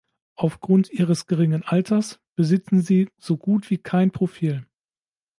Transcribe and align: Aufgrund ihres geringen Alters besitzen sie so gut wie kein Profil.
Aufgrund 0.35 0.91
ihres 0.91 1.27
geringen 1.27 1.61
Alters 1.61 2.19
besitzen 2.35 2.81
sie 2.81 3.09
so 3.19 3.37
gut 3.37 3.69
wie 3.69 3.77
kein 3.77 4.09
Profil. 4.09 4.65